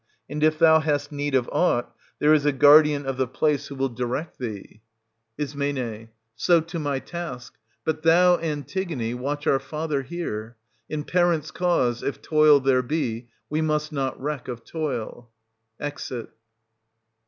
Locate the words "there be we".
12.59-13.61